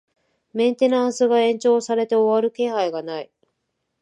[0.53, 3.29] メンテナンスが延長されて終わる気配がない